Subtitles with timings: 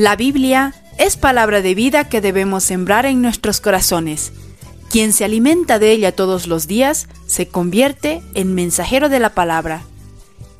[0.00, 4.32] La Biblia es palabra de vida que debemos sembrar en nuestros corazones.
[4.88, 9.82] Quien se alimenta de ella todos los días se convierte en mensajero de la palabra.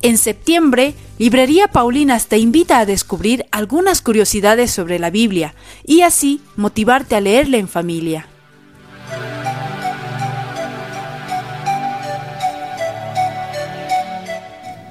[0.03, 5.55] En septiembre, Librería Paulinas te invita a descubrir algunas curiosidades sobre la Biblia
[5.87, 8.27] y así motivarte a leerla en familia.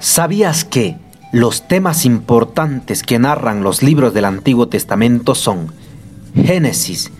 [0.01, 0.97] ¿Sabías que
[1.31, 5.71] los temas importantes que narran los libros del Antiguo Testamento son
[6.35, 7.11] Génesis,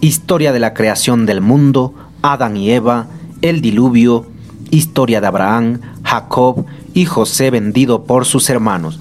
[0.00, 3.08] historia de la creación del mundo, Adán y Eva,
[3.42, 4.26] el diluvio,
[4.70, 6.64] historia de Abraham, Jacob
[6.94, 9.00] y José vendido por sus hermanos.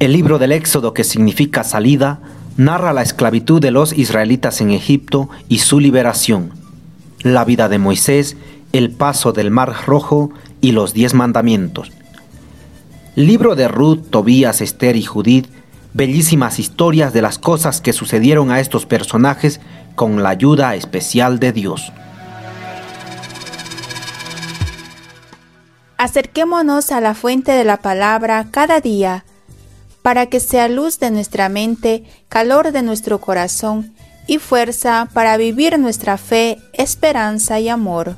[0.00, 2.20] El libro del Éxodo, que significa salida,
[2.56, 6.50] narra la esclavitud de los israelitas en Egipto y su liberación,
[7.22, 8.36] la vida de Moisés,
[8.72, 10.30] el paso del Mar Rojo
[10.60, 11.92] y los diez mandamientos.
[13.16, 15.46] Libro de Ruth, Tobías, Esther y Judith,
[15.92, 19.60] bellísimas historias de las cosas que sucedieron a estos personajes
[19.94, 21.92] con la ayuda especial de Dios.
[25.96, 29.24] Acerquémonos a la fuente de la palabra cada día,
[30.02, 33.94] para que sea luz de nuestra mente, calor de nuestro corazón
[34.26, 38.16] y fuerza para vivir nuestra fe, esperanza y amor.